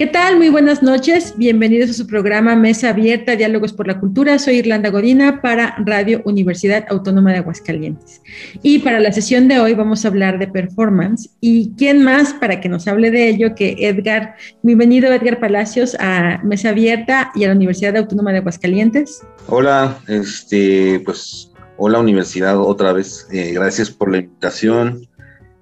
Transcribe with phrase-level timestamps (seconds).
[0.00, 0.38] ¿Qué tal?
[0.38, 1.34] Muy buenas noches.
[1.36, 4.38] Bienvenidos a su programa Mesa Abierta, Diálogos por la Cultura.
[4.38, 8.22] Soy Irlanda Godina para Radio Universidad Autónoma de Aguascalientes.
[8.62, 11.28] Y para la sesión de hoy vamos a hablar de performance.
[11.42, 14.36] ¿Y quién más para que nos hable de ello que Edgar?
[14.62, 19.20] Bienvenido Edgar Palacios a Mesa Abierta y a la Universidad Autónoma de Aguascalientes.
[19.48, 23.28] Hola, este, pues, hola Universidad otra vez.
[23.32, 25.06] Eh, gracias por la invitación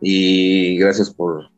[0.00, 1.50] y gracias por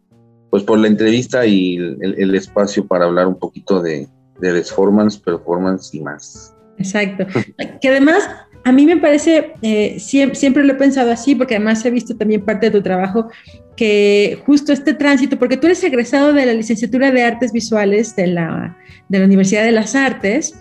[0.51, 4.09] pues por la entrevista y el, el espacio para hablar un poquito de,
[4.41, 6.55] de performance, performance y más.
[6.79, 7.27] Exacto.
[7.81, 8.29] que además
[8.65, 12.17] a mí me parece, eh, siempre, siempre, lo he pensado así, porque además he visto
[12.17, 13.29] también parte de tu trabajo,
[13.77, 18.27] que justo este tránsito, porque tú eres egresado de la licenciatura de Artes Visuales de
[18.27, 18.77] la,
[19.09, 20.55] de la Universidad de las Artes,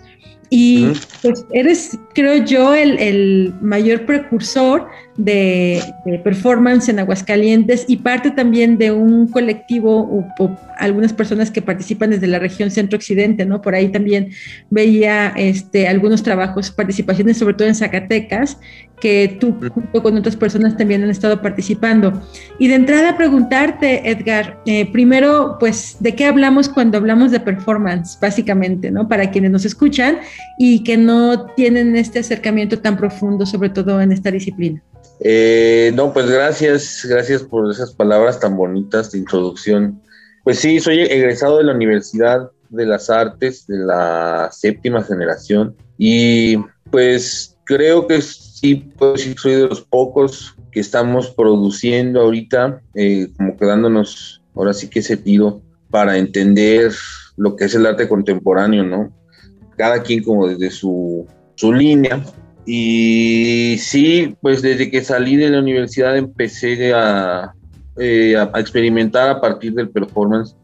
[0.48, 4.88] y pues eres, creo yo, el, el mayor precursor
[5.24, 11.50] de, de, performance en Aguascalientes y parte también de un colectivo o, o, algunas personas
[11.50, 13.60] que participan desde la región centro-occidente, ¿no?
[13.60, 14.30] Por ahí también
[14.70, 18.58] veía este, algunos trabajos, participaciones, sobre todo en Zacatecas,
[19.00, 22.22] que tú junto con otras personas también han estado participando.
[22.58, 28.18] Y de entrada preguntarte, Edgar, eh, primero, pues, ¿de qué hablamos cuando hablamos de performance,
[28.20, 29.08] básicamente, ¿no?
[29.08, 30.18] Para quienes nos escuchan
[30.58, 34.82] y que no tienen este acercamiento tan profundo, sobre todo en esta disciplina.
[35.20, 40.00] Eh, no, pues gracias, gracias por esas palabras tan bonitas de introducción.
[40.44, 46.56] Pues sí, soy egresado de la Universidad de las Artes de la séptima generación y
[46.90, 53.56] pues creo que sí, pues soy de los pocos que estamos produciendo ahorita, eh, como
[53.56, 55.22] quedándonos ahora sí que ese
[55.90, 56.92] para entender
[57.36, 59.12] lo que es el arte contemporáneo, ¿no?
[59.76, 61.26] Cada quien como desde su,
[61.56, 62.24] su línea,
[62.66, 67.54] y sí, pues desde que salí de la universidad empecé a,
[67.96, 70.54] eh, a, experimentar a partir del performance,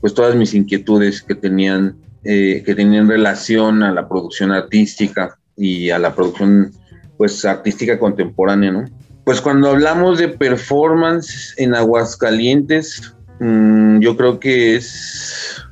[0.00, 5.90] pues todas mis inquietudes que tenían, eh, que tenían relación a la producción artística y
[5.90, 6.72] a la producción
[7.16, 8.84] pues artística contemporánea, ¿no?
[9.24, 15.64] Pues cuando hablamos de performance en Aguascalientes, mmm, yo creo que es,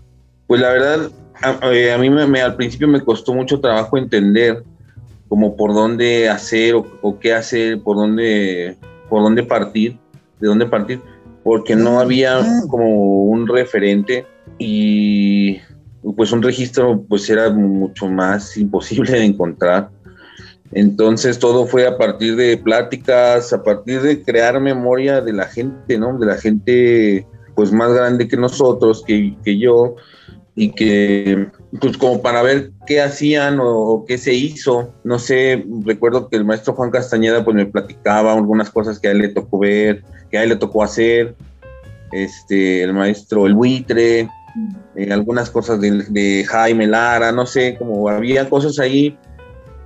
[0.47, 1.11] pues la verdad,
[1.43, 4.63] a, a mí me, me, al principio me costó mucho trabajo entender
[5.33, 8.77] como por dónde hacer o, o, qué hacer, por dónde,
[9.09, 9.97] por dónde partir,
[10.39, 11.01] de dónde partir,
[11.43, 12.39] porque no había
[12.69, 14.27] como un referente
[14.59, 15.57] y
[16.17, 19.89] pues un registro pues era mucho más imposible de encontrar.
[20.71, 25.97] Entonces todo fue a partir de pláticas, a partir de crear memoria de la gente,
[25.97, 26.19] ¿no?
[26.19, 29.97] De la gente pues más grande que nosotros, que, que yo,
[30.55, 31.49] y que
[31.81, 34.93] pues como para ver qué hacían o, o, qué se hizo.
[35.05, 39.13] No sé, recuerdo que el maestro Juan Castañeda pues me platicaba algunas cosas que a
[39.13, 41.35] él le tocó ver, que a él le tocó hacer.
[42.13, 44.29] Este, el maestro El Buitre,
[44.97, 49.17] eh, algunas cosas de, de, Jaime Lara, no sé, como había cosas ahí.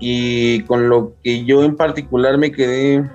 [0.01, 3.09] Y con lo que yo en particular me quedé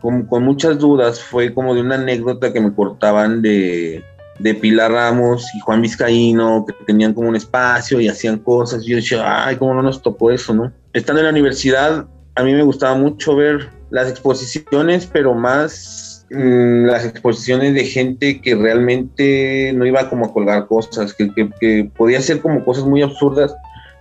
[0.00, 4.04] con, con muchas dudas fue como de una anécdota que me cortaban de,
[4.38, 8.82] de Pilar Ramos y Juan Vizcaíno, que tenían como un espacio y hacían cosas.
[8.84, 10.72] Y yo decía, ay, cómo no nos tocó eso, ¿no?
[10.92, 16.86] Estando en la universidad, a mí me gustaba mucho ver las exposiciones, pero más mmm,
[16.86, 21.90] las exposiciones de gente que realmente no iba como a colgar cosas, que, que, que,
[21.96, 23.54] podía ser como cosas muy absurdas,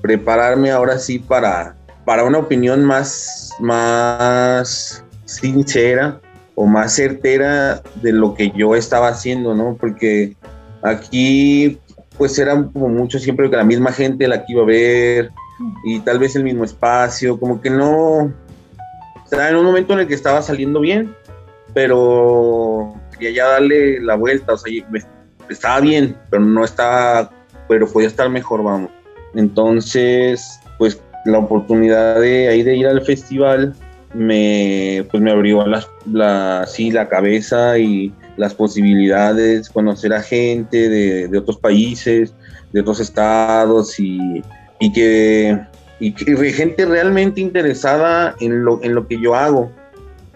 [0.00, 6.20] prepararme ahora sí para, para una opinión más, más sincera
[6.54, 9.76] o más certera de lo que yo estaba haciendo, ¿no?
[9.78, 10.36] Porque
[10.82, 11.78] aquí
[12.18, 15.30] pues era como mucho siempre que la misma gente la que iba a ver
[15.84, 18.32] y tal vez el mismo espacio, como que no,
[19.32, 21.14] en un momento en el que estaba saliendo bien
[21.74, 24.72] pero quería ya darle la vuelta, o sea,
[25.48, 27.30] estaba bien, pero no estaba,
[27.68, 28.90] pero podía estar mejor, vamos.
[29.34, 33.74] Entonces, pues la oportunidad de ahí de ir al festival
[34.14, 40.88] me, pues me abrió la, la, sí, la cabeza y las posibilidades, conocer a gente
[40.88, 42.34] de, de otros países,
[42.72, 44.42] de otros estados y,
[44.80, 45.60] y que
[46.00, 49.70] y, gente realmente interesada en lo, en lo que yo hago,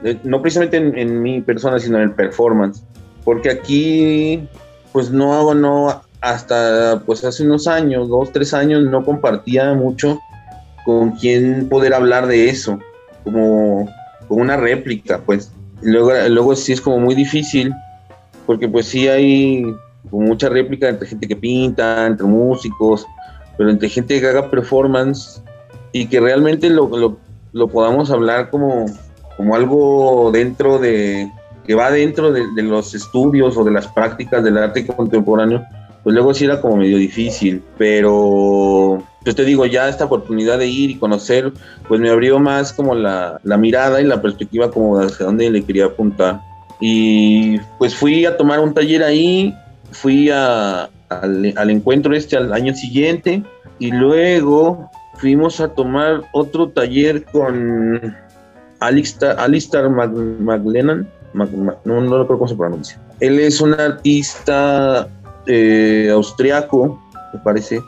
[0.05, 2.83] eh, no precisamente en, en, mi persona, sino en el performance,
[3.25, 4.47] porque aquí
[4.93, 10.21] pues no hago, no, hasta pues hace unos años, dos, tres años, no compartía mucho
[10.85, 12.79] con quién poder hablar de eso,
[13.25, 13.89] como,
[14.29, 15.51] como una réplica, pues.
[15.81, 17.73] luego, luego sí es como muy difícil,
[18.45, 19.65] porque pues sí hay
[20.11, 23.07] mucha réplica entre gente que pinta, entre músicos,
[23.57, 25.43] pero entre gente que haga performance
[25.95, 27.19] y que realmente lo, lo,
[27.53, 28.87] lo podamos hablar como,
[29.37, 31.31] como algo dentro de,
[31.65, 35.65] que va dentro de, de, los estudios o de las prácticas del arte contemporáneo,
[36.03, 40.67] pues luego sí era como medio difícil, pero pues te digo, ya esta oportunidad de
[40.67, 41.53] ir y conocer,
[41.87, 45.63] pues me abrió más como la, la mirada y la perspectiva como hacia dónde le
[45.63, 46.41] quería apuntar.
[46.81, 49.55] Y pues fui a tomar un taller ahí,
[49.93, 53.45] fui a, al, al, encuentro este al año siguiente
[53.79, 58.15] y luego fuimos a tomar otro taller con
[58.81, 63.01] Alistar, Alistar McLennan, Mac, no, no recuerdo cómo se pronuncia.
[63.21, 65.09] Él es un artista
[65.47, 67.01] eh, austriaco,
[67.33, 67.81] me parece,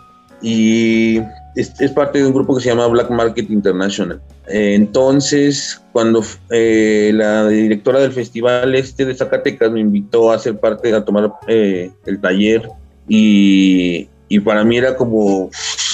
[0.43, 1.21] y
[1.57, 4.21] es, parte de un grupo que se llama Black Market International.
[4.47, 10.93] Entonces, cuando eh, la directora del festival este de Zacatecas me invitó a ser parte,
[10.95, 12.69] a tomar eh, el taller,
[13.09, 15.51] y, y, para mí era como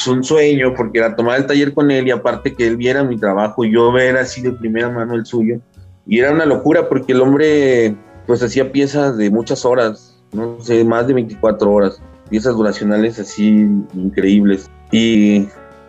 [0.07, 3.17] un sueño, porque era tomar el taller con él y aparte que él viera mi
[3.17, 5.61] trabajo, yo ver así de primera mano el suyo,
[6.07, 7.95] y era una locura porque el hombre
[8.27, 12.01] pues hacía piezas de muchas horas, no sé, más de 24 horas,
[12.31, 14.71] piezas duracionales así increíbles.
[14.91, 15.49] Y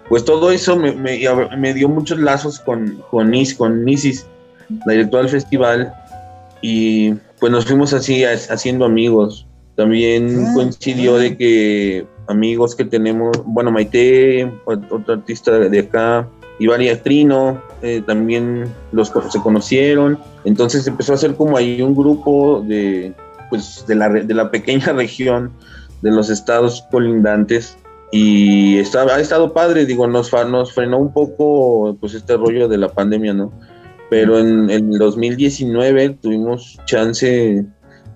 [0.10, 1.20] pues todo eso me, me,
[1.58, 4.28] me dio muchos lazos con, con, Is, con Isis,
[4.86, 5.94] la directora del festival,
[6.62, 9.46] y pues nos fuimos así haciendo amigos.
[9.76, 16.28] También ah, coincidió de que amigos que tenemos, bueno, Maite, otro artista de acá,
[16.60, 20.20] y varias Trino, eh, también los se conocieron.
[20.46, 23.14] Entonces empezó a ser como ahí un grupo de,
[23.50, 25.52] pues, de, la, de la pequeña región
[26.02, 27.78] de los estados colindantes
[28.12, 32.78] y está, ha estado padre, digo, nos, nos frenó un poco pues este rollo de
[32.78, 33.52] la pandemia, ¿no?
[34.12, 37.66] Pero en el 2019 tuvimos chance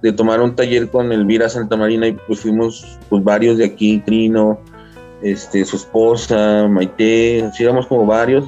[0.01, 4.59] de tomar un taller con Elvira Santamarina y pues fuimos pues varios de aquí, Trino,
[5.21, 8.45] este, su esposa, Maite, así éramos como varios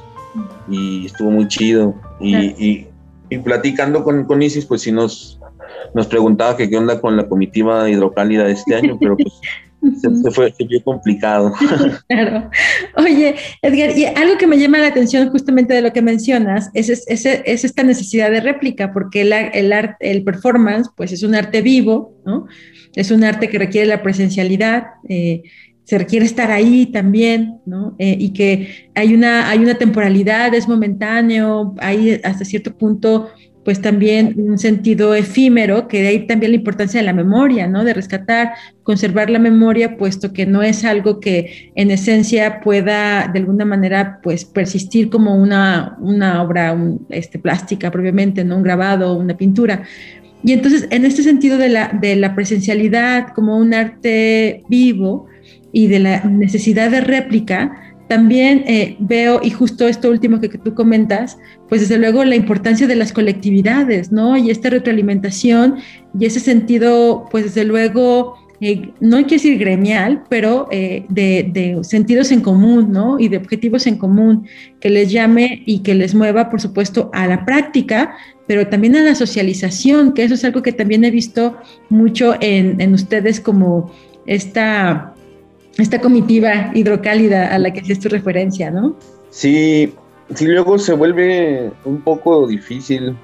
[0.69, 1.96] y estuvo muy chido.
[2.19, 2.88] Y, y,
[3.30, 5.40] y platicando con, con, Isis, pues sí nos,
[5.94, 9.34] nos preguntaba que qué onda con la comitiva hidrocálida de este año, pero pues
[10.02, 11.54] se, se, fue, se fue complicado.
[12.08, 12.50] claro.
[12.98, 16.90] Oye, Edgar, y algo que me llama la atención justamente de lo que mencionas es,
[16.90, 21.24] es, es, es esta necesidad de réplica, porque el, el, art, el performance, pues es
[21.24, 22.48] un arte vivo, ¿no?
[22.96, 25.44] Es un arte que requiere la presencialidad, eh,
[25.84, 27.96] se requiere estar ahí también, ¿no?
[27.98, 33.30] Eh, y que hay una, hay una temporalidad, es momentáneo, hay hasta cierto punto,
[33.69, 37.83] pues también un sentido efímero, que de ahí también la importancia de la memoria, ¿no?
[37.83, 43.38] De rescatar, conservar la memoria, puesto que no es algo que en esencia pueda de
[43.38, 46.76] alguna manera, pues persistir como una, una obra
[47.09, 48.57] este, plástica propiamente, ¿no?
[48.57, 49.83] Un grabado, una pintura.
[50.44, 55.28] Y entonces, en este sentido de la, de la presencialidad como un arte vivo,
[55.71, 60.73] y de la necesidad de réplica, también eh, veo, y justo esto último que, tú
[60.73, 61.37] comentas,
[61.69, 64.35] pues desde luego la importancia de las colectividades, ¿no?
[64.35, 65.75] Y esta retroalimentación
[66.19, 71.51] y ese sentido, pues desde luego, eh, no hay que decir gremial, pero eh, de,
[71.54, 73.19] de, sentidos en común, ¿no?
[73.19, 74.47] Y de objetivos en común,
[74.80, 79.04] que les llame y que les mueva, por supuesto, a la práctica, pero también a
[79.04, 81.57] la socialización, que eso es algo que también he visto
[81.89, 83.92] mucho en, en ustedes como
[84.25, 85.13] esta
[85.78, 88.95] esta comitiva hidrocálida a la que haces tu referencia, ¿no?
[89.30, 89.94] Sí,
[90.33, 93.16] sí, luego se vuelve un poco difícil,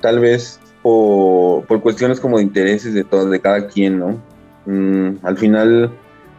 [0.00, 4.20] tal vez por, por cuestiones como de intereses de, todo, de cada quien, ¿no?
[4.66, 5.90] Mm, al final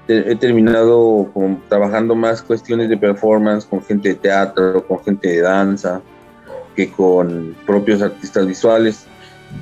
[0.08, 1.32] he terminado
[1.70, 6.02] trabajando más cuestiones de performance con gente de teatro, con gente de danza,
[6.76, 9.06] que con propios artistas visuales.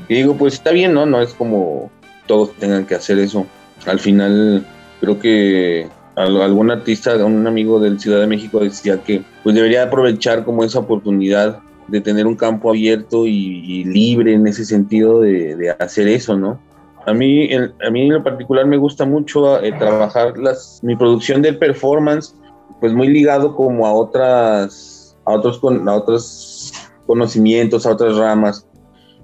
[0.08, 1.06] Y digo, pues está bien, ¿no?
[1.06, 1.92] No es como
[2.26, 3.46] todos tengan que hacer eso.
[3.86, 4.66] Al final
[5.00, 10.44] creo que algún artista, un amigo del Ciudad de México decía que pues debería aprovechar
[10.44, 15.72] como esa oportunidad de tener un campo abierto y, libre en ese sentido de, de,
[15.72, 16.60] hacer eso, ¿no?
[17.06, 21.42] A mí, a mí en lo particular me gusta mucho eh, trabajar las, mi producción
[21.42, 22.36] del performance,
[22.80, 26.74] pues muy ligado como a otras, a otros, a otros
[27.08, 28.68] conocimientos, a otras ramas.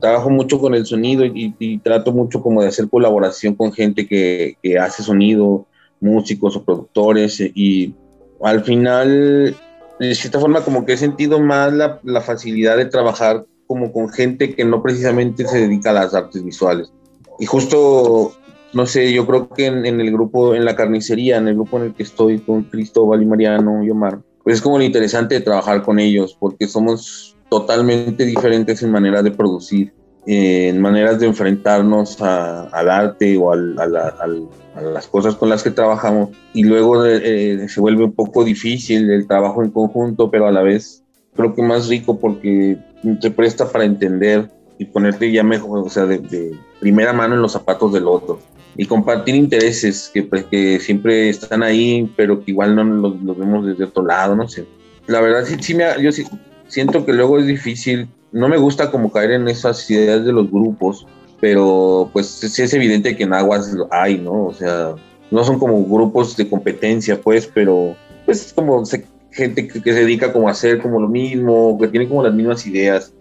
[0.06, 4.56] Trabajo mucho con el sonido y, trato mucho como de hacer colaboración con gente que,
[4.62, 5.66] que hace sonido,
[6.00, 7.96] músicos o productores y
[8.44, 9.56] al final
[10.00, 14.10] de cierta forma como que he sentido más la, la, facilidad de trabajar como con
[14.10, 16.94] gente que no precisamente se dedica a las artes visuales.
[17.40, 18.34] Y justo,
[18.74, 21.86] no sé, yo creo que en, el grupo, en la carnicería, en el grupo en
[21.86, 25.42] el que estoy con Cristóbal y Mariano y Omar, pues es como lo interesante de
[25.42, 29.94] trabajar con ellos, porque somos totalmente diferentes en manera de producir,
[30.26, 36.64] en maneras de enfrentarnos al arte o a las cosas con las que trabajamos y
[36.64, 41.04] luego eh, se vuelve un poco difícil el trabajo en conjunto, pero a la vez
[41.36, 42.78] creo que más rico porque
[43.22, 47.54] te presta para entender y ponerte ya mejor, o sea, de, primera mano en los
[47.54, 48.40] zapatos del otro
[48.76, 53.38] y compartir intereses que, pues, que siempre están ahí, pero que igual no los, los,
[53.38, 54.66] vemos desde otro lado, no sé.
[55.08, 56.26] La verdad sí, sí me, yo sí,
[56.68, 60.52] siento que luego es difícil, no me gusta como caer en esas ideas de los
[60.52, 61.08] grupos,
[61.40, 64.46] pero pues sí es evidente que en aguas hay, ¿no?
[64.46, 64.96] O sea,
[65.32, 67.96] no son como grupos de competencia, pues, pero
[68.26, 68.84] pues como
[69.32, 72.66] gente que, se dedica como a hacer como lo mismo, que tiene como las mismas
[72.66, 73.14] ideas.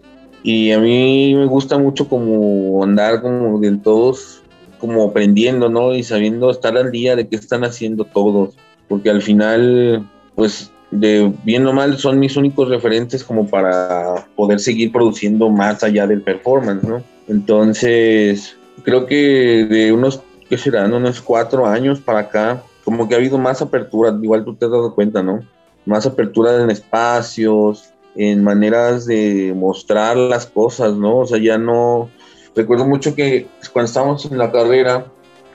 [0.43, 4.43] Y a mí me gusta mucho como andar como de todos,
[4.79, 5.93] como aprendiendo, ¿no?
[5.93, 8.55] Y sabiendo estar al día de qué están haciendo todos,
[8.87, 14.59] porque al final, pues de bien o mal son mis únicos referentes como para poder
[14.59, 17.03] seguir produciendo más allá del performance, ¿no?
[17.27, 20.93] Entonces, creo que de unos, ¿qué serán?
[20.93, 24.71] Unos cuatro años para acá, como que ha habido más apertura, igual tú te has
[24.71, 25.39] dado cuenta, ¿no?
[25.85, 31.19] Más apertura en espacios, en maneras de mostrar las cosas, ¿no?
[31.19, 32.09] O sea, ya no...
[32.55, 35.05] Recuerdo mucho que cuando estábamos en la carrera,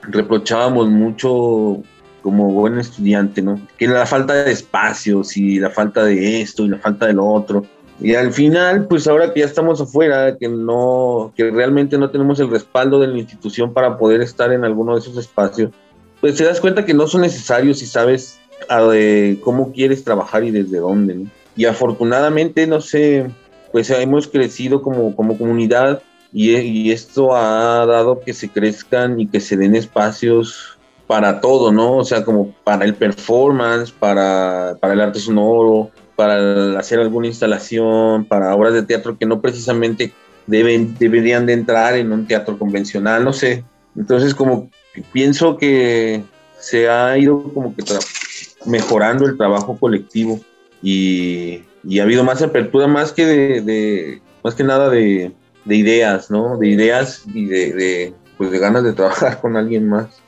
[0.02, 1.82] reprochábamos mucho
[2.22, 3.60] como buen estudiante, ¿no?
[3.78, 7.26] Que la falta de espacios y la falta de esto y la falta de lo
[7.26, 7.64] otro.
[8.00, 12.40] Y al final, pues ahora que ya estamos afuera, que no, que realmente no tenemos
[12.40, 15.70] el respaldo de la institución para poder estar en alguno de esos espacios,
[16.20, 20.44] pues te das cuenta que no son necesarios si sabes a de cómo quieres trabajar
[20.44, 21.14] y desde dónde.
[21.14, 21.30] ¿no?
[21.56, 23.30] Y afortunadamente, no sé,
[23.72, 29.26] pues hemos crecido como, como comunidad y, y, esto ha dado que se crezcan y
[29.26, 30.78] que se den espacios
[31.11, 31.97] para todo, ¿no?
[31.97, 38.26] O sea, como para el performance, para, para el arte sonoro, para hacer alguna instalación,
[38.26, 40.12] para obras de teatro que no precisamente
[40.47, 43.64] deben, deberían de entrar en un teatro convencional, no sé.
[43.97, 44.71] Entonces como
[45.12, 46.23] pienso que
[46.61, 47.83] se ha ido como que
[48.67, 50.38] mejorando el trabajo colectivo
[50.81, 55.33] y, y, ha habido más apertura más que de, más que nada de,
[55.64, 56.57] de, ideas, ¿no?
[56.57, 60.19] De ideas y de, pues de ganas de trabajar con alguien más.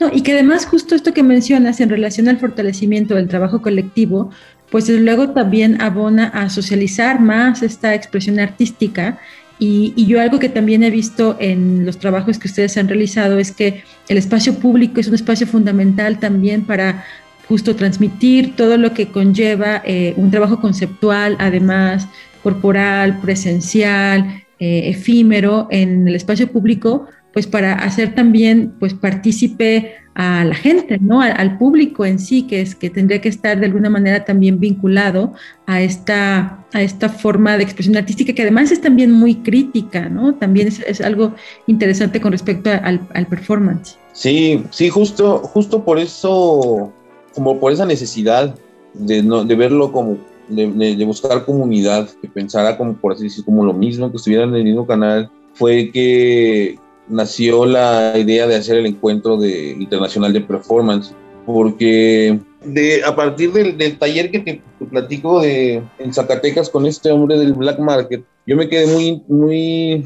[0.00, 4.30] No, y que además justo esto que mencionas en relación al fortalecimiento del trabajo colectivo,
[4.70, 9.18] pues luego también abona a socializar más esta expresión artística.
[9.58, 13.52] Y, yo algo que también he visto en los trabajos que ustedes han realizado es
[13.52, 17.04] que el espacio público es un espacio fundamental también para
[17.46, 22.08] justo transmitir todo lo que conlleva eh, un trabajo conceptual, además
[22.42, 30.44] corporal, presencial, eh, efímero en el espacio público, pues para hacer también pues partícipe a
[30.44, 31.22] la gente, ¿no?
[31.22, 35.32] Al, público en sí, que es que tendría que estar de alguna manera también vinculado
[35.66, 40.34] a esta, a esta forma de expresión artística, que además es también muy crítica, ¿no?
[40.34, 41.34] También es, algo
[41.66, 43.96] interesante con respecto al, performance.
[44.12, 46.92] Sí, sí, justo, justo por eso,
[47.34, 48.54] como por esa necesidad
[48.92, 53.46] de, no, de verlo como, de, de, buscar comunidad, que pensara como, por así decirlo,
[53.46, 56.76] como lo mismo, que estuviera en el mismo canal, fue que
[57.08, 61.14] nació la idea de hacer el encuentro de, internacional de performance,
[61.46, 67.38] porque de, a partir del, taller que te platico de, en Zacatecas con este hombre
[67.38, 70.04] del Black Market, yo me quedé muy, muy,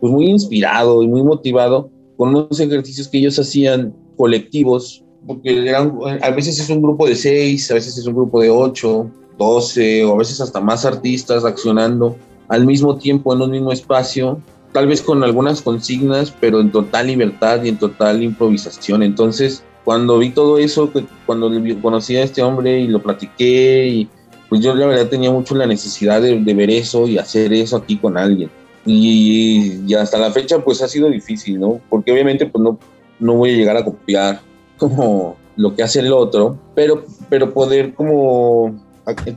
[0.00, 5.98] pues muy inspirado y muy motivado con unos ejercicios que ellos hacían colectivos, porque eran,
[6.22, 10.04] a veces es un grupo de seis, a veces es un grupo de ocho, doce,
[10.04, 12.16] o a veces hasta más artistas accionando
[12.48, 14.40] al mismo tiempo en un mismo espacio
[14.72, 19.02] tal vez con algunas consignas, pero en total libertad y en total improvisación.
[19.02, 20.92] Entonces, cuando vi todo eso,
[21.26, 24.08] cuando conocí a este hombre y lo platiqué, y
[24.48, 27.96] pues yo la verdad tenía mucho la necesidad de, ver eso y hacer eso aquí
[27.96, 28.50] con alguien.
[28.84, 31.80] Y, hasta la fecha pues ha sido difícil, ¿no?
[31.88, 32.78] Porque obviamente pues no,
[33.18, 34.40] no voy a llegar a copiar
[34.76, 38.78] como lo que hace el otro, pero, pero poder como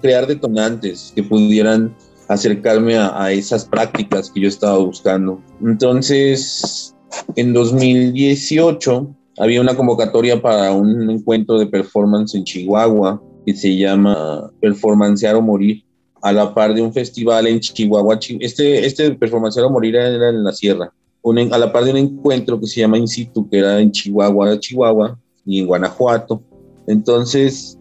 [0.02, 1.96] crear detonantes que pudieran
[2.34, 5.42] acercarme a, a esas prácticas que yo estaba buscando.
[5.62, 6.96] Entonces,
[7.36, 14.52] en 2018 había una convocatoria para un encuentro de performance en Chihuahua que se llama
[14.60, 15.84] Performancear o Morir,
[16.22, 18.20] a la par de un festival en Chihuahua.
[18.40, 22.60] Este, este Performancear o Morir era en la sierra, a la par de un encuentro
[22.60, 26.42] que se llama In situ, que era en Chihuahua, Chihuahua y en Guanajuato.
[26.88, 27.78] Entonces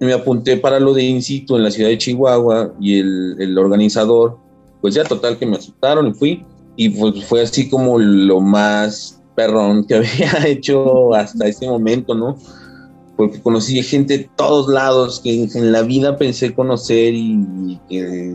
[0.00, 3.58] me apunté para lo de In situ en la ciudad de Chihuahua y el, el
[3.58, 4.38] organizador,
[4.80, 6.44] pues ya total que me aceptaron y fui.
[6.76, 12.38] Y pues fue así como lo más perrón que había hecho hasta ese momento, ¿no?
[13.16, 18.34] Porque conocí gente de todos lados que en la vida pensé conocer y, que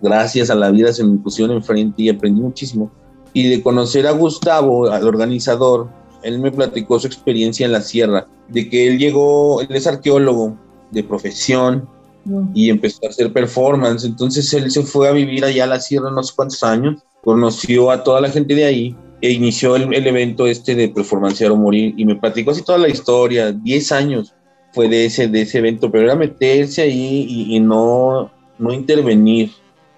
[0.00, 2.92] gracias a la vida se me pusieron enfrente y aprendí muchísimo.
[3.32, 5.88] Y de conocer a Gustavo, al organizador,
[6.22, 10.56] él me platicó su experiencia en la sierra, de que él llegó, él es arqueólogo
[10.90, 11.88] de profesión
[12.54, 14.04] y empezó a hacer performance.
[14.04, 18.02] Entonces él se fue a vivir allá a la sierra unos cuantos años, conoció a
[18.02, 21.94] toda la gente de ahí e inició el, evento este de Performancear o Morir.
[21.96, 24.34] Y me platicó así toda la historia, 10 años
[24.72, 29.50] fue de ese, de ese evento, pero era meterse ahí y, no, no intervenir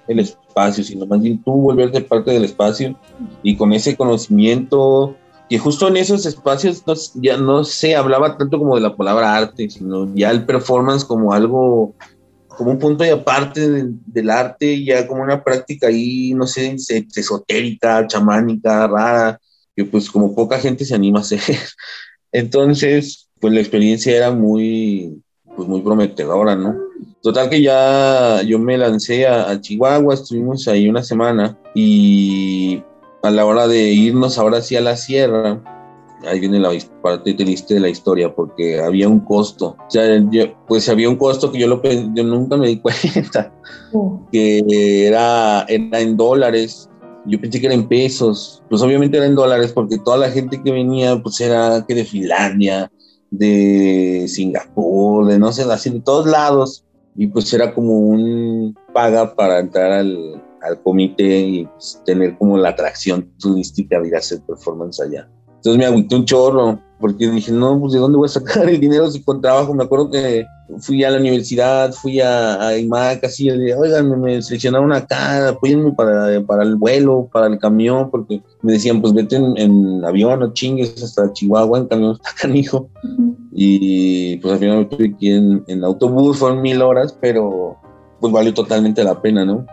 [0.06, 2.94] el espacio, sino más bien tú volverte parte del espacio
[3.42, 5.16] y con ese conocimiento
[5.48, 6.82] que justo en esos espacios
[7.14, 11.32] ya no se hablaba tanto como de la palabra arte, sino ya el performance como
[11.32, 11.94] algo
[12.56, 13.60] como un punto de aparte
[14.06, 16.74] del arte, ya como una práctica ahí, no sé,
[17.14, 19.38] esotérica, chamánica, rara,
[19.76, 21.40] que pues como poca gente se anima a hacer.
[22.32, 25.22] Entonces, pues la experiencia era muy,
[25.54, 26.74] pues muy prometedora, ¿no?
[27.22, 32.82] Total que ya yo me lancé a, a Chihuahua, estuvimos ahí una semana y
[33.26, 35.60] a la hora de irnos ahora sí a la sierra,
[36.24, 36.70] ahí viene la
[37.02, 39.76] parte triste de la historia, porque había un costo.
[39.86, 40.04] O sea,
[40.66, 43.52] pues había un costo que yo, lo, yo nunca me di cuenta,
[44.32, 46.90] que era, era en dólares.
[47.26, 48.62] Yo pensé que era en pesos.
[48.68, 52.04] Pues obviamente era en dólares, porque toda la gente que venía, pues era que de
[52.04, 52.90] Finlandia,
[53.30, 56.84] de Singapur, de no sé, así de todos lados.
[57.16, 62.58] Y pues era como un paga para entrar al, al comité y pues, tener como
[62.58, 65.28] la atracción turística de ir a hacer performance allá.
[65.56, 68.80] Entonces me agüité un chorro, porque dije, no, pues de dónde voy a sacar el
[68.80, 69.74] dinero si con trabajo.
[69.74, 70.46] Me acuerdo que
[70.78, 75.92] fui a la universidad, fui a, a IMAC, así, de, oigan, me seleccionaron acá, apóyenme
[75.92, 80.52] para, para el vuelo, para el camión, porque me decían, pues vete en, avión, no
[80.52, 82.88] chingues hasta Chihuahua, en camión está canijo.
[83.52, 87.76] Y pues al final me tuve aquí en, en autobús, fueron mil horas, pero
[88.20, 89.66] pues valió totalmente la pena, ¿no?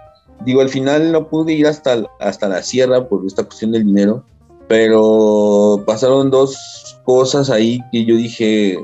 [0.46, 4.24] Digo, al final no pude ir hasta, hasta la sierra por esta cuestión del dinero,
[4.68, 6.58] pero pasaron dos
[7.06, 8.78] cosas ahí que yo dije,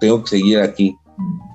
[0.00, 0.96] tengo que seguir aquí.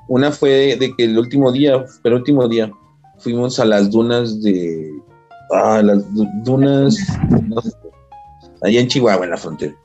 [0.07, 2.71] Una fue de que el último día, pero último día,
[3.19, 4.91] fuimos a las dunas de,
[5.51, 6.03] ah, las
[6.43, 6.97] dunas,
[8.61, 9.75] allá en Chihuahua, en la frontera.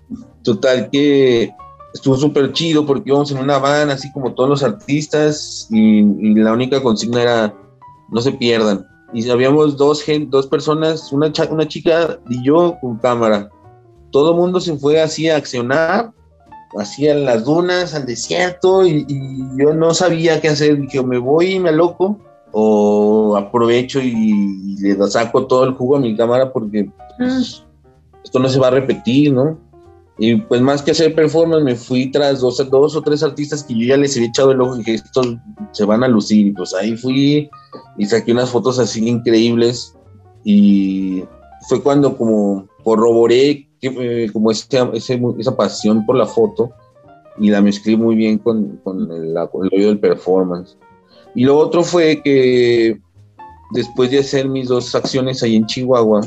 [0.42, 1.52] Total que
[1.92, 6.34] estuvo súper chido porque íbamos en una van, así como todos los artistas, y, y,
[6.34, 7.54] la única consigna era,
[8.10, 8.86] no se pierdan.
[9.14, 13.48] Y habíamos dos, dos personas, una, una chica y yo con cámara
[14.14, 16.12] todo el mundo se fue así a accionar,
[16.78, 19.04] hacia las dunas, al desierto, y,
[19.58, 20.80] yo no sabía qué hacer.
[20.80, 22.20] Dije, me voy y me loco,
[22.52, 27.64] o aprovecho y, le saco todo el jugo a mi cámara porque pues,
[28.22, 29.58] esto no se va a repetir, ¿no?
[30.16, 33.74] Y pues más que hacer performance, me fui tras dos, dos o tres artistas que
[33.74, 35.36] yo ya les había echado el ojo y dije, estos
[35.72, 36.46] se van a lucir.
[36.46, 37.50] Y pues ahí fui
[37.98, 39.96] y saqué unas fotos así increíbles.
[40.44, 41.24] Y
[41.68, 46.70] fue cuando como corroboré eh, como esa pasión por la foto
[47.38, 50.76] y la mezclé muy bien con, con, el, oído del performance.
[51.34, 53.00] Y lo otro fue que
[53.72, 56.20] después de hacer mis dos acciones ahí en Chihuahua,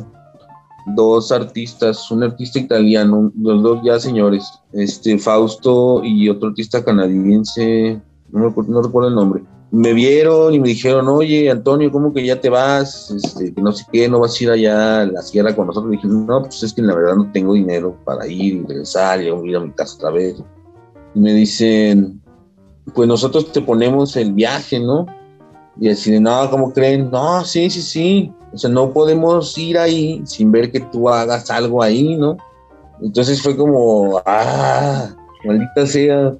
[0.95, 8.01] dos artistas, un artista italiano, los dos ya señores, este Fausto y otro artista canadiense,
[8.31, 12.39] no, no recuerdo el nombre, me vieron y me dijeron, oye, Antonio, ¿cómo que ya
[12.39, 13.11] te vas?
[13.11, 15.93] Este, que no sé qué, no vas a ir allá a la sierra con nosotros.
[15.93, 19.21] Y dije, no, pues es que la verdad no tengo dinero para ir y regresar
[19.21, 20.41] y ir a mi casa otra vez.
[21.13, 22.21] Y me dicen,
[22.93, 25.05] pues nosotros te ponemos el viaje, ¿no?
[25.79, 27.11] Y así no, ¿cómo creen?
[27.11, 28.33] No, sí, sí, sí.
[28.53, 32.37] O sea, no podemos ir ahí sin ver que tú hagas algo ahí, ¿no?
[33.01, 35.09] Entonces fue como, ah,
[35.45, 36.33] maldita sea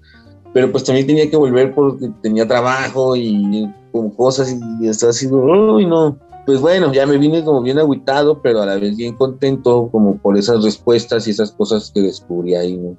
[0.58, 5.38] pero pues también tenía que volver porque tenía trabajo y como cosas y estaba haciendo,
[5.38, 6.17] uy, no.
[6.48, 10.17] Pues bueno, ya me vine como bien agüitado, pero a la vez bien contento como
[10.17, 12.98] por esas respuestas y esas cosas que descubrí ahí, ¿no?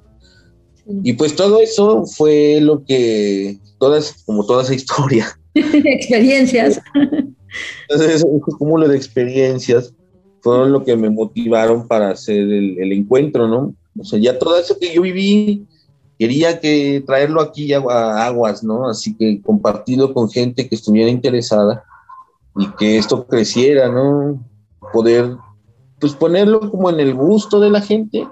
[1.03, 5.27] Y pues todo eso fue lo que, todas, como toda esa historia.
[5.53, 6.79] Experiencias.
[7.87, 9.93] Entonces, ese cúmulo de experiencias
[10.41, 13.73] fueron lo que me motivaron para hacer el, el, encuentro, ¿no?
[13.97, 15.67] O sea, ya todo eso que yo viví,
[16.19, 17.79] quería que traerlo aquí a,
[18.25, 18.87] aguas, ¿no?
[18.89, 21.83] Así que compartirlo con gente que estuviera interesada
[22.57, 24.43] y que esto creciera, ¿no?
[24.91, 25.35] Poder,
[25.99, 28.27] pues ponerlo como en el gusto de la gente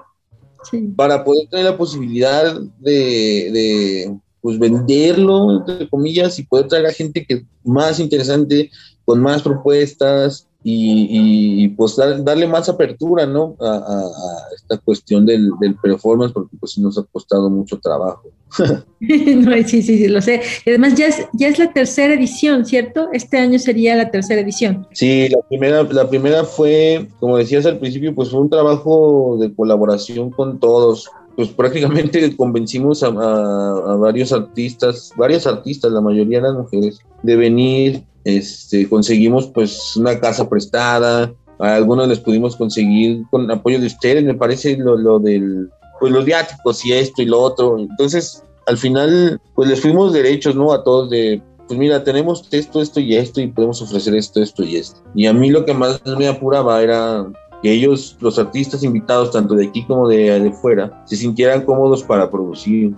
[0.70, 0.92] sí.
[0.96, 6.92] para poder tener la posibilidad de, de, pues venderlo, entre comillas, y poder traer a
[6.92, 8.70] gente que más interesante,
[9.08, 13.56] con más propuestas, y, y, pues dar, darle más apertura, ¿no?
[13.58, 18.28] A, a, a esta cuestión del, del, performance, porque pues nos ha costado mucho trabajo.
[19.00, 20.42] no, sí, sí, sí, lo sé.
[20.66, 23.08] Y además ya es, ya es la tercera edición, ¿cierto?
[23.14, 24.86] Este año sería la tercera edición.
[24.92, 29.54] Sí, la primera, la primera fue, como decías al principio, pues fue un trabajo de
[29.54, 31.08] colaboración con todos.
[31.34, 37.36] Pues prácticamente convencimos a, a, a varios artistas, varias artistas, la mayoría eran mujeres, de
[37.36, 38.02] venir
[38.36, 44.22] este, conseguimos pues una casa prestada, a algunos les pudimos conseguir con apoyo de ustedes,
[44.22, 47.78] me parece lo, lo del, pues los viáticos y esto y lo otro.
[47.78, 50.72] Entonces, al final, pues les fuimos derechos, ¿no?
[50.72, 54.62] A todos de, pues mira, tenemos esto, esto y esto y podemos ofrecer esto, esto
[54.62, 55.00] y esto.
[55.14, 57.26] Y a mí lo que más me apuraba era
[57.62, 62.02] que ellos, los artistas invitados, tanto de aquí como de, de fuera, se sintieran cómodos
[62.04, 62.94] para producir,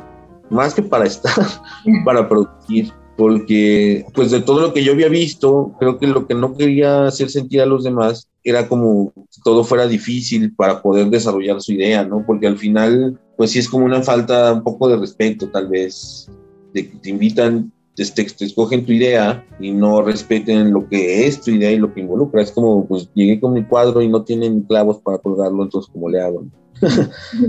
[0.50, 1.46] más que para estar,
[2.04, 6.32] para producir porque pues de todo lo que yo había visto, creo que lo que
[6.32, 11.10] no quería hacer sentir a los demás era como que todo fuera difícil para poder
[11.10, 12.24] desarrollar su idea, ¿no?
[12.26, 16.30] Porque al final, pues sí es como una falta un poco de respeto, tal vez,
[16.72, 17.70] de que te invitan,
[18.08, 22.00] te, escogen tu idea y no respeten lo que es tu idea y lo que
[22.00, 22.42] involucra.
[22.42, 26.08] Es como, pues llegué con mi cuadro y no tienen clavos para colgarlo, entonces, ¿cómo
[26.08, 26.44] le hago?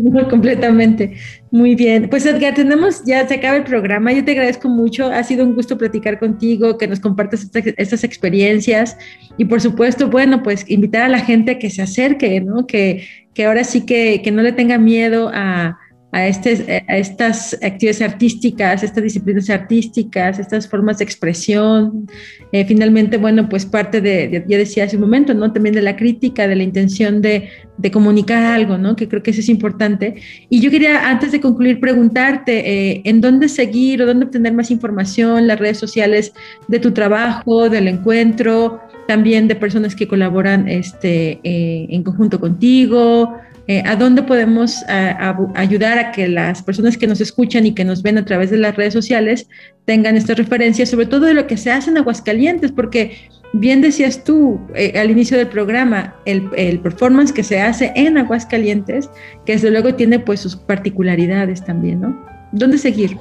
[0.02, 1.16] No, completamente.
[1.52, 2.10] Muy bien.
[2.10, 4.12] Pues Edgar, tenemos, ya se acaba el programa.
[4.12, 5.08] Yo te agradezco mucho.
[5.08, 8.98] Ha sido un gusto platicar contigo, que nos compartas estas, estas experiencias
[9.38, 12.68] y por supuesto, bueno, pues invitar a la gente a que se acerque, ¿no?
[12.68, 15.80] Que, que ahora sí que, que no le tenga miedo a,
[16.12, 22.08] a, este, a, estas actividades artísticas, estas disciplinas artísticas, estas formas de expresión.
[22.52, 25.54] Eh, finalmente, bueno, pues parte de, ya decía hace un momento, ¿no?
[25.54, 28.96] También de la crítica, de la intención de, de, comunicar algo, ¿no?
[28.96, 30.16] Que creo que eso es importante.
[30.50, 34.70] Y yo quería, antes de concluir, preguntarte eh, en dónde seguir o dónde obtener más
[34.70, 36.34] información, las redes sociales
[36.68, 43.38] de tu trabajo, del encuentro, también de personas que colaboran este, eh, en conjunto contigo,
[43.68, 47.86] eh, a dónde podemos a ayudar a que las personas que nos escuchan y que
[47.86, 49.48] nos ven a través de las redes sociales
[49.86, 53.18] tengan estas referencias, sobre todo de lo que se hace en Aguascalientes, porque
[53.54, 59.10] bien decías tú eh, al inicio del programa, el, performance que se hace en Aguascalientes,
[59.46, 62.26] que desde luego tiene pues sus particularidades también, ¿no?
[62.52, 63.18] ¿Dónde seguir?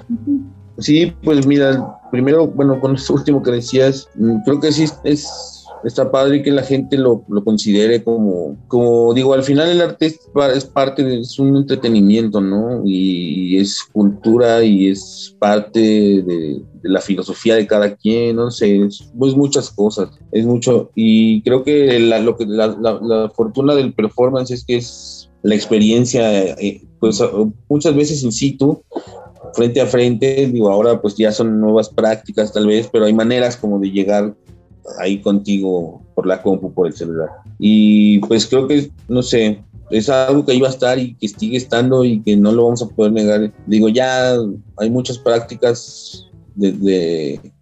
[0.78, 4.08] Sí, pues mira, primero, bueno, con esto último que decías,
[4.44, 9.32] creo que sí es está padre que la gente lo, lo, considere como, como digo,
[9.34, 10.20] al final el arte es,
[10.54, 12.82] es parte, de, es un entretenimiento, ¿no?
[12.84, 18.50] Y, y, es cultura y es parte de, de, la filosofía de cada quien, no
[18.50, 20.90] sé, es pues muchas cosas, es mucho.
[20.94, 25.30] Y creo que la, lo que, la, la, la fortuna del performance es que es
[25.42, 27.22] la experiencia, eh, pues
[27.68, 28.82] muchas veces in situ,
[29.54, 33.56] frente a frente, digo, ahora pues ya son nuevas prácticas tal vez, pero hay maneras
[33.56, 34.34] como de llegar
[34.98, 37.28] ahí contigo por la compu, por el celular.
[37.58, 41.56] Y pues creo que, no sé, es algo que iba a estar y que sigue
[41.56, 43.52] estando y que no lo vamos a poder negar.
[43.66, 44.36] Digo, ya
[44.76, 46.26] hay muchas prácticas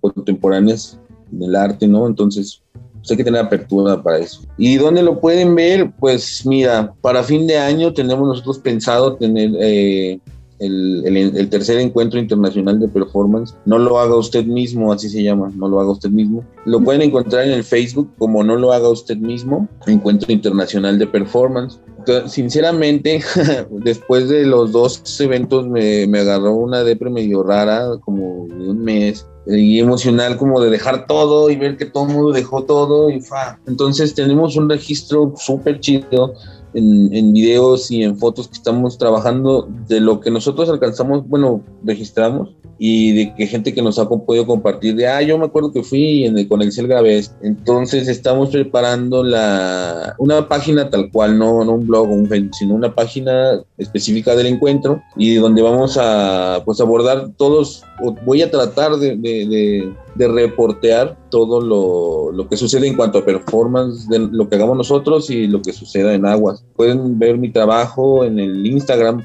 [0.01, 0.99] contemporáneas
[1.31, 2.07] del arte, ¿no?
[2.07, 4.43] Entonces, pues hay que tener apertura para eso.
[4.57, 5.93] ¿Y dónde lo pueden ver?
[5.99, 9.51] Pues mira, para fin de año tenemos nosotros pensado tener...
[9.61, 10.21] Eh,
[10.59, 13.55] el, el, el, tercer encuentro internacional de performance.
[13.65, 16.45] No lo haga usted mismo, así se llama, no lo haga usted mismo.
[16.65, 21.07] Lo pueden encontrar en el Facebook como no lo haga usted mismo, Encuentro Internacional de
[21.07, 21.81] Performance.
[21.99, 23.21] Entonces, sinceramente,
[23.71, 28.83] después de los dos eventos me, me agarró una depre medio rara, como de un
[28.83, 33.09] mes y emocional como de dejar todo y ver que todo el mundo dejó todo
[33.09, 33.59] y fa.
[33.67, 36.35] Entonces tenemos un registro súper chido
[36.75, 41.63] en, en, videos y en fotos que estamos trabajando de lo que nosotros alcanzamos, bueno,
[41.85, 45.73] registramos y de que gente que nos ha podido compartir de, ah, yo me acuerdo
[45.73, 47.35] que fui en el, con el Grabés.
[47.43, 52.95] Entonces estamos preparando la, una página tal cual, no, no un blog un sino una
[52.95, 57.83] página específica del encuentro y donde vamos a pues abordar todos,
[58.25, 63.19] voy a tratar de, de, de, de reportear todo lo, lo, que sucede en cuanto
[63.19, 66.65] a performance, lo que hagamos nosotros y lo que suceda en Aguas.
[66.77, 69.23] Pueden ver mi trabajo en el Instagram,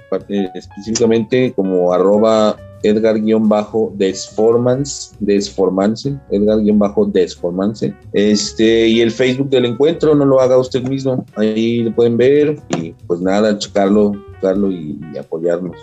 [0.54, 7.92] específicamente como arroba Edgar-Desformance, Desformance, Edgar-Desformance.
[8.14, 12.60] Este, y el Facebook del encuentro, no lo haga usted mismo, ahí lo pueden ver
[12.78, 15.76] y pues nada, checarlo, checarlo y apoyarnos.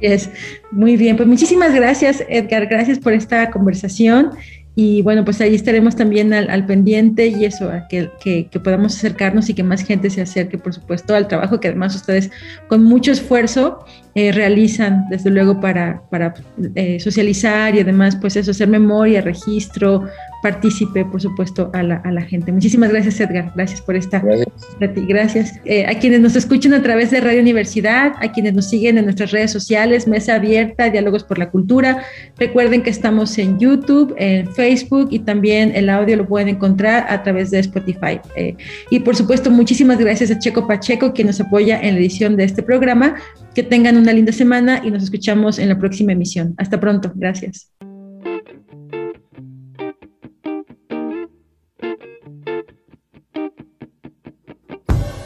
[0.00, 0.30] Es
[0.70, 4.30] muy bien, pues muchísimas gracias Edgar, gracias por esta conversación.
[4.76, 9.54] Y bueno, pues ahí estaremos también al, pendiente y eso, que, que, podamos acercarnos y
[9.54, 12.32] que más gente se acerque, por supuesto, al trabajo que además ustedes
[12.66, 13.84] con mucho esfuerzo
[14.16, 16.34] eh, realizan, desde luego, para, para
[16.74, 20.08] eh, socializar y además, pues eso, hacer memoria, registro,
[20.44, 22.52] partícipe, por supuesto, a la, a la, gente.
[22.52, 23.50] Muchísimas gracias, Edgar.
[23.56, 24.18] Gracias por esta.
[24.20, 25.06] Gracias.
[25.08, 25.60] gracias.
[25.64, 29.06] Eh, a quienes nos escuchan a través de Radio Universidad, a quienes nos siguen en
[29.06, 32.04] nuestras redes sociales, Mesa Abierta, Diálogos por la Cultura.
[32.38, 37.22] Recuerden que estamos en YouTube, en Facebook y también el audio lo pueden encontrar a
[37.22, 38.20] través de Spotify.
[38.36, 38.54] Eh,
[38.90, 42.44] y por supuesto, muchísimas gracias a Checo Pacheco, quien nos apoya en la edición de
[42.44, 43.14] este programa.
[43.54, 46.54] Que tengan una linda semana y nos escuchamos en la próxima emisión.
[46.58, 47.12] Hasta pronto.
[47.14, 47.70] Gracias.